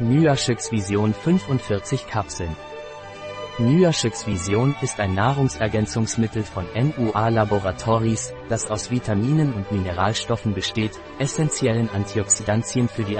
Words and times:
Nyascheks 0.00 0.72
Vision 0.72 1.14
45 1.14 2.08
Kapseln. 2.08 2.56
Nyascheks 3.58 4.26
Vision 4.26 4.74
ist 4.82 4.98
ein 4.98 5.14
Nahrungsergänzungsmittel 5.14 6.42
von 6.42 6.66
NUA 6.74 7.28
Laboratories, 7.28 8.34
das 8.48 8.68
aus 8.68 8.90
Vitaminen 8.90 9.52
und 9.52 9.70
Mineralstoffen 9.70 10.52
besteht, 10.52 10.98
essentiellen 11.20 11.88
Antioxidantien 11.90 12.88
für 12.88 13.04
die 13.04 13.14